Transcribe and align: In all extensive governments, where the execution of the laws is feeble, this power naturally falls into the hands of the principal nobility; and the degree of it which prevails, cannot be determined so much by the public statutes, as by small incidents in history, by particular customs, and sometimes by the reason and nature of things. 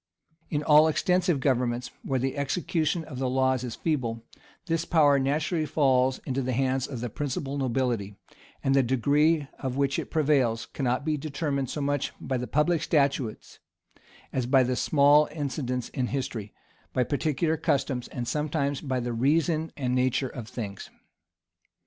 In 0.49 0.63
all 0.63 0.87
extensive 0.87 1.39
governments, 1.39 1.91
where 2.01 2.17
the 2.17 2.35
execution 2.35 3.03
of 3.03 3.19
the 3.19 3.29
laws 3.29 3.63
is 3.63 3.75
feeble, 3.75 4.23
this 4.65 4.83
power 4.83 5.19
naturally 5.19 5.67
falls 5.67 6.17
into 6.25 6.41
the 6.41 6.53
hands 6.53 6.87
of 6.87 7.01
the 7.01 7.09
principal 7.11 7.55
nobility; 7.59 8.15
and 8.63 8.73
the 8.73 8.81
degree 8.81 9.47
of 9.59 9.73
it 9.73 9.77
which 9.77 9.99
prevails, 10.09 10.65
cannot 10.65 11.05
be 11.05 11.17
determined 11.17 11.69
so 11.69 11.81
much 11.81 12.13
by 12.19 12.37
the 12.37 12.47
public 12.47 12.81
statutes, 12.81 13.59
as 14.33 14.47
by 14.47 14.63
small 14.73 15.29
incidents 15.31 15.89
in 15.89 16.07
history, 16.07 16.51
by 16.93 17.03
particular 17.03 17.55
customs, 17.55 18.07
and 18.07 18.27
sometimes 18.27 18.81
by 18.81 18.99
the 18.99 19.13
reason 19.13 19.71
and 19.77 19.93
nature 19.93 20.29
of 20.29 20.47
things. 20.49 20.89